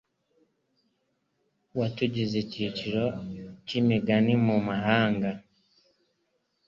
[1.77, 3.05] Watugize iciro
[3.63, 5.29] ry’imigani mu mahanga